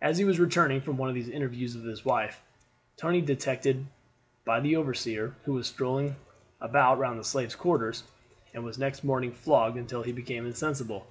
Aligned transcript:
As 0.00 0.16
he 0.16 0.24
was 0.24 0.40
returning 0.40 0.80
from 0.80 0.96
one 0.96 1.10
of 1.10 1.14
these 1.14 1.28
interviews 1.28 1.74
with 1.74 1.84
his 1.84 2.02
wife, 2.02 2.40
Tony 2.96 3.20
was 3.20 3.26
detected 3.26 3.84
by 4.46 4.58
the 4.58 4.74
overseer, 4.74 5.34
who 5.44 5.52
was 5.52 5.66
strolling 5.66 6.16
about 6.62 6.96
round 6.98 7.20
the 7.20 7.24
slaves' 7.24 7.54
quarters, 7.54 8.04
and 8.54 8.64
was 8.64 8.78
next 8.78 9.04
morning 9.04 9.32
flogged 9.34 9.76
until 9.76 10.02
he 10.02 10.12
became 10.12 10.46
insensible. 10.46 11.06